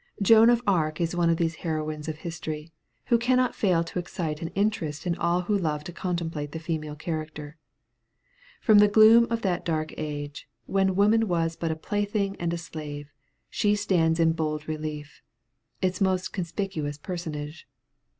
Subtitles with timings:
[0.19, 2.71] Joan of Arc is one of those heroines of history,
[3.05, 6.95] who cannot fail to excite an interest in all who love to contemplate the female
[6.95, 7.55] character.
[8.61, 12.57] From the gloom of that dark age, when woman was but a plaything and a
[12.57, 13.11] slave,
[13.47, 15.21] she stands in bold relief,
[15.83, 17.67] its most conspicuous personage.